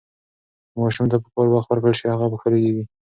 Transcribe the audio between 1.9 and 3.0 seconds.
شي، هغه ښه لوییږي.